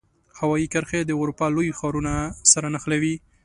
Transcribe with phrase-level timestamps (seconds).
[0.39, 2.13] هوایي کرښې د اروپا لوی ښارونو
[2.51, 3.15] سره نښلوي.